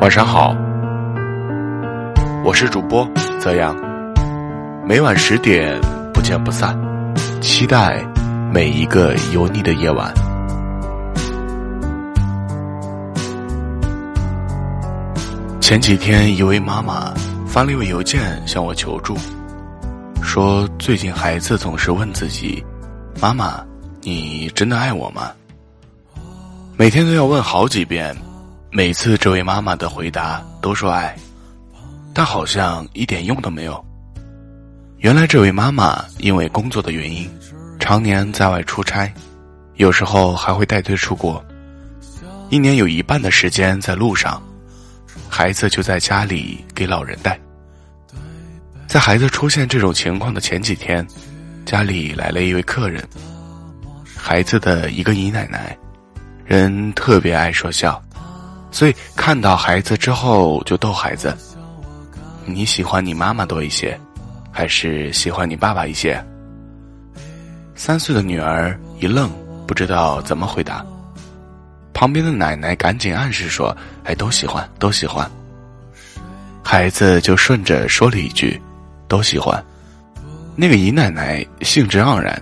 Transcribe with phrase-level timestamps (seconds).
[0.00, 0.56] 晚上好，
[2.42, 3.06] 我是主播
[3.38, 3.76] 泽阳，
[4.88, 5.78] 每晚十点
[6.14, 6.74] 不见不散，
[7.42, 8.02] 期待
[8.50, 10.10] 每一个有你的夜晚。
[15.60, 17.12] 前几天，一位妈妈
[17.46, 19.14] 发了一位邮件向我求助，
[20.22, 22.64] 说最近孩子总是问自己
[23.20, 23.62] ：“妈妈，
[24.00, 25.30] 你真的爱我吗？”
[26.78, 28.16] 每天都要问好几遍，
[28.72, 31.16] 每次这位妈妈的回答都说爱，
[32.14, 33.84] 但好像一点用都没有。
[34.98, 37.28] 原来这位妈妈因为工作的原因，
[37.80, 39.12] 常年在外出差，
[39.74, 41.44] 有时候还会带队出国，
[42.48, 44.40] 一年有一半的时间在路上，
[45.28, 47.36] 孩子就在家里给老人带。
[48.86, 51.04] 在孩子出现这种情况的前几天，
[51.66, 53.04] 家里来了一位客人，
[54.16, 55.76] 孩子的一个姨奶奶。
[56.44, 58.02] 人特别爱说笑，
[58.70, 61.36] 所以看到孩子之后就逗孩子
[62.46, 63.98] ：“你喜欢你妈妈多一些，
[64.50, 66.22] 还是喜欢你爸爸一些？”
[67.74, 69.30] 三岁的女儿一愣，
[69.66, 70.84] 不知道怎么回答。
[71.92, 75.28] 旁边的奶奶赶紧暗示说：“哎，都喜欢，都喜欢。”
[76.62, 78.60] 孩子就顺着说了一句
[79.08, 79.62] ：“都喜欢。”
[80.54, 82.40] 那个姨奶奶兴致盎然，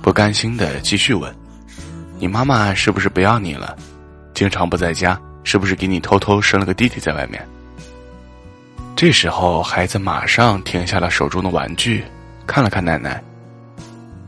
[0.00, 1.32] 不甘心的继续问。
[2.18, 3.76] 你妈妈是不是不要你了？
[4.34, 7.46] 经常不在家，是不是给你偷偷生了个弟弟在外面？
[8.96, 12.04] 这时候，孩子马上停下了手中的玩具，
[12.46, 13.22] 看了看奶奶。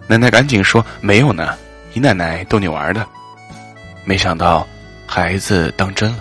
[0.06, 1.56] 奶奶赶紧说：“没有呢，
[1.94, 3.06] 姨奶奶逗你玩的。”
[4.05, 4.66] 没想到，
[5.06, 6.18] 孩子当真了，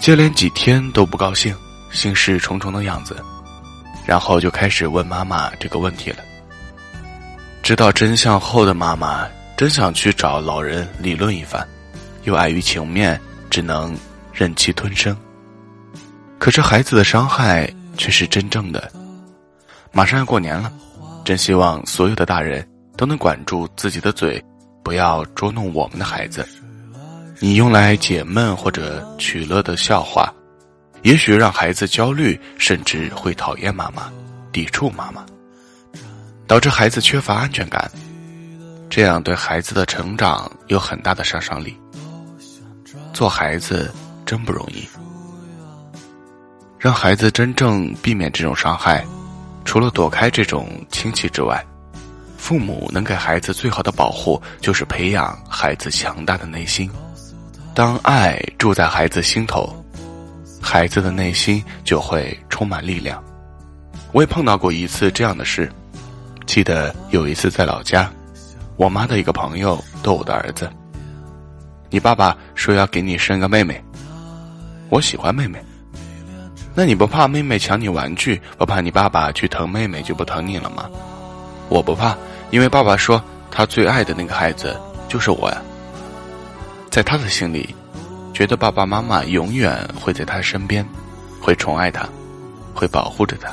[0.00, 1.54] 接连几天都不高兴，
[1.90, 3.16] 心事重重的样子，
[4.06, 6.18] 然后就开始问妈妈这个问题了。
[7.62, 9.26] 知道真相后的妈妈。
[9.58, 11.66] 真想去找老人理论一番，
[12.28, 13.96] 又碍于情面，只能
[14.34, 15.16] 忍气吞声。
[16.38, 18.92] 可是孩子的伤害却是真正的。
[19.92, 20.70] 马上要过年了，
[21.24, 22.68] 真希望所有的大人
[22.98, 24.44] 都能管住自己的嘴，
[24.82, 26.46] 不要捉弄我们的孩子。
[27.40, 30.30] 你用来解闷或者取乐的笑话，
[31.02, 34.12] 也许让孩子焦虑，甚至会讨厌妈妈，
[34.52, 35.24] 抵触妈妈，
[36.46, 37.90] 导致孩子缺乏安全感。
[38.90, 41.74] 这样对孩子的成长有很大的杀伤力。
[43.12, 43.92] 做孩子
[44.24, 44.86] 真不容易，
[46.78, 49.04] 让孩子真正避免这种伤害，
[49.64, 51.64] 除了躲开这种亲戚之外，
[52.36, 56.90] 父母能给孩子最好的保护就是培养孩子强大的内心。
[57.74, 59.72] 当爱住在孩子心头，
[60.60, 63.22] 孩子的内心就会充满力量。
[64.12, 65.70] 我也碰到过一次这样的事，
[66.46, 68.10] 记得有一次在老家。
[68.76, 70.70] 我妈的一个朋友逗我的儿子
[71.90, 73.82] ：“你爸爸说要给你生个妹妹，
[74.90, 75.58] 我喜欢妹妹。
[76.74, 80.88] 那你不怕妹妹抢你玩具，不怕你爸爸去疼妹妹就不疼你了吗？
[81.68, 82.16] 我不怕，
[82.50, 84.78] 因为爸爸说他最爱的那个孩子
[85.08, 85.62] 就是我呀。
[86.90, 87.74] 在他的心里，
[88.32, 90.86] 觉得爸爸妈妈永远会在他身边，
[91.40, 92.08] 会宠爱他，
[92.74, 93.48] 会保护着他。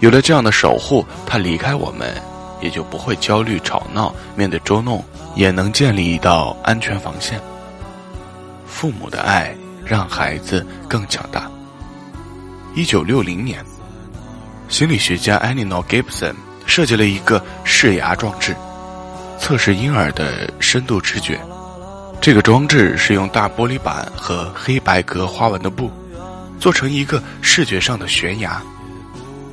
[0.00, 2.14] 有了这样的守护，他离开我们。”
[2.60, 5.00] 也就不会焦虑吵闹，面对捉弄
[5.38, 7.40] 也能建立一道安全防线。
[8.66, 9.54] 父母的爱
[9.84, 11.48] 让孩子更强大。
[12.74, 13.64] 一九六零年，
[14.68, 16.34] 心理学家 Eleanor Gibson
[16.66, 18.52] 设计了一个视牙装置，
[19.38, 21.40] 测试婴儿的深度知觉。
[22.20, 25.88] 这个装置是用大玻璃板和黑白格花纹的布
[26.58, 28.60] 做成一个视觉上的悬崖。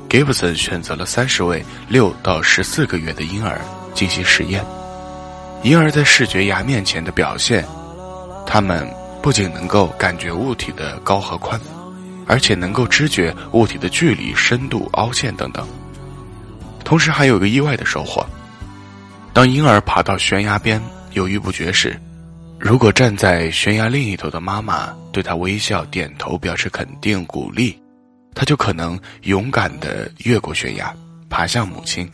[0.09, 3.62] Gibson 选择了三十位六到十四个月的婴儿
[3.94, 4.66] 进行实验。
[5.63, 7.66] 婴儿在视觉牙面前的表现，
[8.45, 8.88] 他们
[9.21, 11.59] 不仅能够感觉物体的高和宽，
[12.27, 15.67] 而且能够知觉物体的距离、深度、凹陷等等。
[16.83, 18.23] 同时还有个意外的收获：
[19.33, 20.79] 当婴儿爬到悬崖边
[21.13, 21.99] 犹豫不决时，
[22.59, 27.79] 如果站在悬崖另一头的妈妈对他微笑点头表示肯定鼓励。
[28.35, 30.93] 他就可能勇敢地越过悬崖，
[31.29, 32.09] 爬向母亲。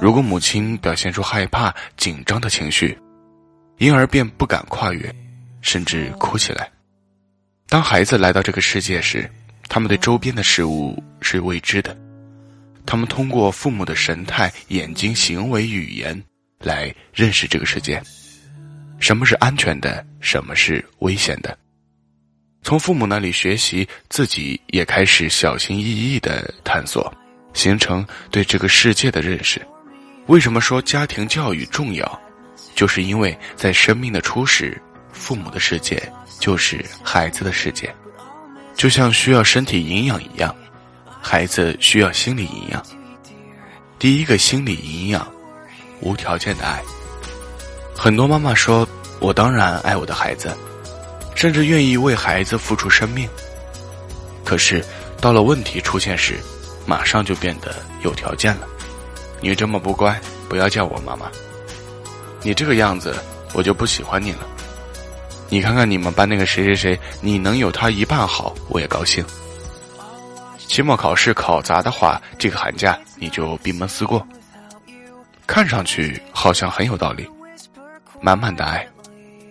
[0.00, 2.96] 如果母亲表现出害怕、紧张的情绪，
[3.78, 5.14] 婴儿便不敢跨越，
[5.60, 6.70] 甚至哭起来。
[7.68, 9.30] 当孩子来到这个世界时，
[9.68, 11.96] 他们对周边的事物是未知的，
[12.86, 16.22] 他们通过父母的神态、眼睛、行为、语言
[16.60, 18.02] 来认识这个世界。
[18.98, 20.04] 什么是安全的？
[20.20, 21.56] 什么是危险的？
[22.62, 27.12] 从父母那里学习，自己也开始小心翼翼的探索，
[27.52, 29.60] 形成对这个世界的认识。
[30.26, 32.20] 为什么说家庭教育重要？
[32.74, 34.80] 就是因为在生命的初始，
[35.12, 36.00] 父母的世界
[36.38, 37.92] 就是孩子的世界，
[38.76, 40.54] 就像需要身体营养一样，
[41.20, 42.80] 孩子需要心理营养。
[43.98, 45.26] 第一个心理营养，
[46.00, 46.80] 无条件的爱。
[47.96, 50.56] 很多妈妈说：“我当然爱我的孩子，
[51.34, 53.28] 甚至愿意为孩子付出生命。”
[54.44, 54.84] 可是
[55.20, 56.38] 到了问题出现时，
[56.88, 58.66] 马上就变得有条件了。
[59.42, 60.18] 你这么不乖，
[60.48, 61.30] 不要叫我妈妈。
[62.40, 63.14] 你这个样子，
[63.52, 64.38] 我就不喜欢你了。
[65.50, 69.22] 你看看你们班那个谁谁谁，你能有他一半好，我也高兴。
[70.56, 74.26] 期末考试考砸的话，这个寒假你就闭门思过。
[75.46, 77.28] 看上去好像很有道理，
[78.22, 78.86] 满满的爱，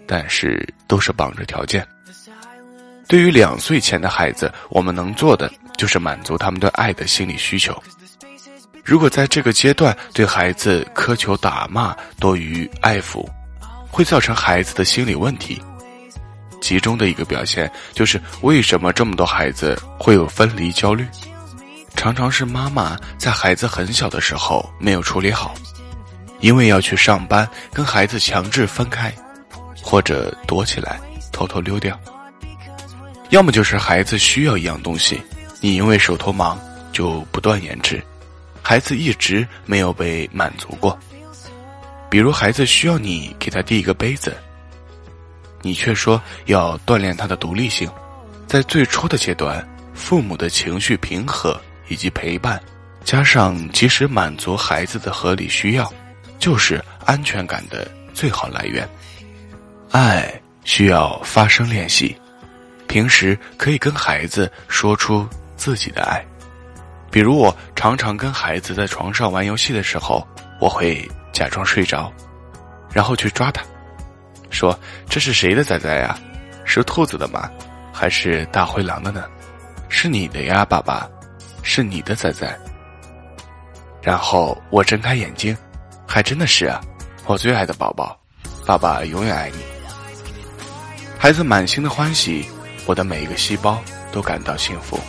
[0.08, 1.88] 但是都是绑着条件。
[3.08, 7.82] 对于两岁前的孩子，我们能做的就是满足他们对爱的心理需求。
[8.84, 13.28] 如果在这个阶段对孩子苛求打骂多于爱抚，
[13.92, 15.62] 会造成孩子的心理问题。
[16.60, 21.06] 其中的一个表现就是为什么这么多孩子会有分离焦虑，
[21.96, 25.54] 常常是妈妈在孩子很小的时候没有处理好，
[26.40, 29.14] 因为要去上班，跟孩子强制分开，
[29.84, 31.00] 或者躲起来
[31.32, 31.98] 偷偷溜掉。
[33.30, 35.22] 要么就是孩子需要一样东西，
[35.60, 36.60] 你因为手头忙
[36.92, 38.04] 就不断延迟。
[38.62, 40.98] 孩子一直没有被满足过，
[42.10, 44.36] 比如孩子需要你给他递一个杯子，
[45.62, 47.90] 你却说要锻炼他的独立性。
[48.46, 52.62] 在最初的阶段，父母的情绪平和以及陪伴，
[53.04, 55.92] 加上及时满足孩子的合理需要，
[56.38, 58.88] 就是安全感的最好来源。
[59.92, 60.30] 爱
[60.66, 62.14] 需要发声练习，
[62.88, 65.26] 平时可以跟孩子说出
[65.58, 66.24] 自己的爱。
[67.10, 70.26] 比如我常常跟孩子在床上玩游戏的时候，
[70.60, 72.12] 我会假装睡着，
[72.94, 73.64] 然后去抓他，
[74.50, 74.78] 说
[75.10, 76.18] ：“这是谁的仔仔呀？
[76.66, 77.50] 是兔子的吗？
[77.94, 79.24] 还是大灰狼的呢？
[79.90, 81.10] 是你的呀，爸爸，
[81.64, 82.48] 是你的仔仔。”
[84.04, 85.58] 然后我睁开眼睛，
[86.06, 86.80] 还真的是啊，
[87.26, 88.18] 我最爱的宝宝，
[88.66, 89.58] 爸爸永远爱你。
[91.18, 92.46] 孩子满心的欢喜，
[92.86, 93.82] 我的每一个细胞
[94.12, 95.00] 都感到幸福。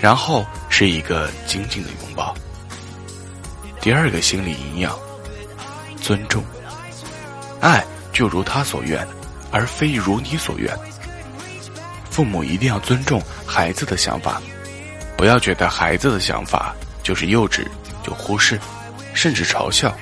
[0.00, 2.34] 然后是一个紧紧的拥抱。
[3.80, 4.98] 第二个心理营养，
[6.00, 6.42] 尊重，
[7.60, 9.06] 爱就如他所愿，
[9.50, 10.74] 而非如你所愿。
[12.10, 14.40] 父母一定要尊重孩子的想法，
[15.16, 17.66] 不要觉得孩子的想法就是幼稚，
[18.02, 18.58] 就忽视，
[19.14, 19.94] 甚至嘲笑。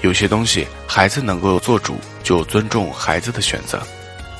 [0.00, 3.82] 有些东西孩子能够做主，就尊重孩子的选择，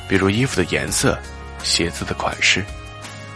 [0.09, 1.19] 比如衣服的颜色、
[1.63, 2.65] 鞋子的款式。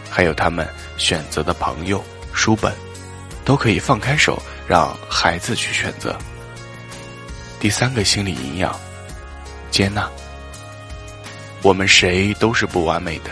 [0.09, 2.03] 还有他们选择的朋友、
[2.33, 2.73] 书本，
[3.43, 6.17] 都可以放开手，让孩子去选择。
[7.59, 8.73] 第三个心理营养，
[9.71, 10.09] 接纳。
[11.61, 13.31] 我们谁都是不完美的，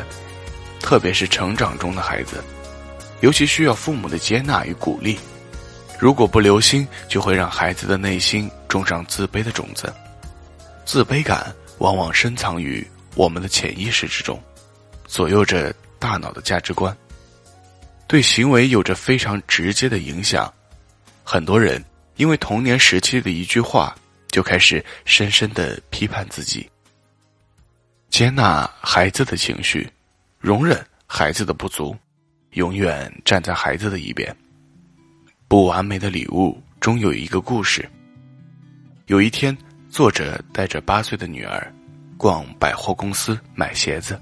[0.79, 2.43] 特别是成长中的孩子，
[3.21, 5.17] 尤其需要父母的接纳与鼓励。
[5.99, 9.93] 如果不留心，就会让孩子的内心种上自卑的种子。
[10.83, 14.41] 自卑感往往深藏于我们的潜意识之中，
[15.07, 15.73] 左右着。
[16.03, 16.93] 大脑的价值观，
[18.13, 20.53] 对行为有着非常直接的影响。
[21.23, 21.83] 很多人
[22.17, 23.95] 因为童年时期的一句话，
[24.27, 26.69] 就开始深深的批判自己。
[28.11, 29.89] 接纳孩子的情绪，
[30.37, 31.97] 容忍孩子的不足，
[32.51, 34.31] 永远站在孩子的一边。
[35.47, 37.83] 不完美的礼物中有一个故事。
[39.07, 39.57] 有一天，
[39.89, 41.73] 作者带着八岁的女儿
[42.15, 44.21] 逛百货公司买鞋子。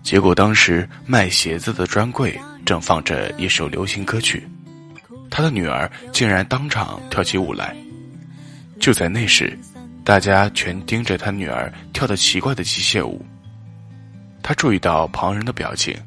[0.00, 2.40] 结果当时卖鞋子的专柜
[2.70, 4.46] 正放着一首流行歌曲，
[5.28, 7.74] 他的女儿竟然当场跳起舞来。
[8.78, 9.58] 就在那时，
[10.04, 13.26] 大家全盯着他女儿跳的奇怪的机械舞。
[14.40, 15.98] 他注意到旁人的表情，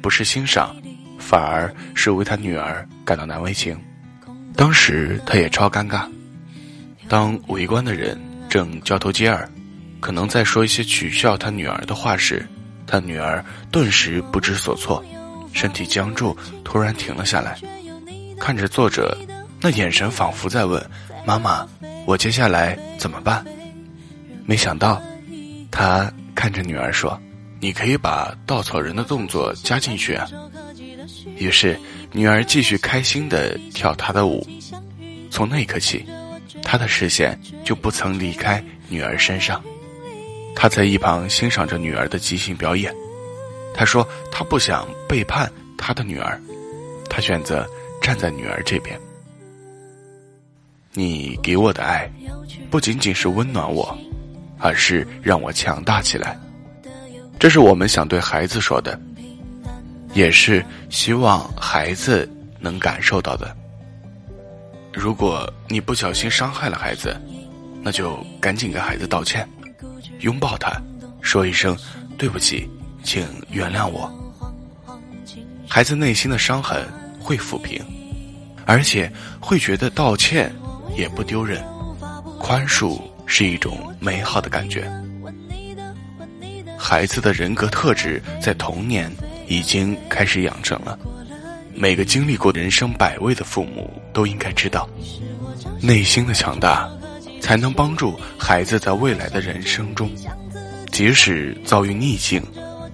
[0.00, 0.76] 不是欣赏，
[1.18, 3.76] 反而是为他女儿感到难为情。
[4.54, 6.08] 当时他也超尴尬。
[7.08, 8.16] 当围观的人
[8.48, 9.50] 正交头接耳，
[9.98, 12.46] 可能在说一些取笑他女儿的话时。
[12.86, 15.04] 他女儿顿时不知所措，
[15.54, 17.56] 身体僵住，突然停了下来，
[18.38, 19.16] 看着作者，
[19.60, 20.84] 那眼神仿佛在问
[21.24, 21.66] ：“妈妈，
[22.04, 23.42] 我接下来怎么办？”
[24.44, 25.00] 没想到，
[25.70, 27.18] 他看着女儿说
[27.60, 30.28] ：“你可以把稻草人的动作加进去啊。”
[31.38, 31.78] 于是，
[32.12, 34.46] 女儿继续开心的跳她的舞。
[35.30, 36.04] 从那一刻起，
[36.62, 39.62] 他的视线就不曾离开女儿身上。
[40.54, 42.94] 他在一旁欣赏着女儿的即兴表演。
[43.74, 46.40] 他说：“他不想背叛他的女儿，
[47.10, 47.68] 他选择
[48.00, 48.98] 站在女儿这边。
[50.92, 52.08] 你给我的爱，
[52.70, 53.98] 不仅仅是温暖我，
[54.58, 56.38] 而是让我强大起来。
[57.38, 58.98] 这是我们想对孩子说的，
[60.12, 63.54] 也是希望孩子能感受到的。
[64.92, 67.20] 如果你不小心伤害了孩子，
[67.82, 69.46] 那就赶紧给孩子道歉，
[70.20, 70.80] 拥抱他，
[71.20, 71.76] 说一声
[72.16, 72.70] 对不起，
[73.04, 74.10] 请原谅我。
[75.68, 76.84] 孩子内心的伤痕
[77.20, 77.80] 会抚平，
[78.66, 80.52] 而且会觉得道歉
[80.96, 81.62] 也不丢人，
[82.40, 84.90] 宽恕是一种美好的感觉。
[86.78, 89.10] 孩子的人格特质在童年
[89.46, 90.98] 已经开始养成了。
[91.74, 94.88] 每个经历过人生百味的父母都应该知道，
[95.80, 96.88] 内心的强大，
[97.40, 100.08] 才能帮助孩子在未来的人生中，
[100.92, 102.40] 即使遭遇逆境，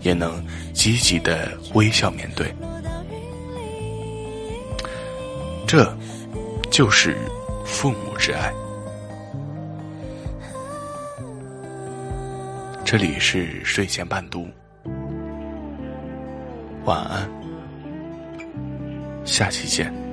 [0.01, 2.55] 也能积极的微笑面对。
[5.67, 5.97] 这，
[6.71, 7.17] 就是
[7.65, 8.53] 父母之爱。
[12.85, 14.49] 这里是睡前伴读，
[16.85, 17.31] 晚安，
[19.25, 20.10] 下期见。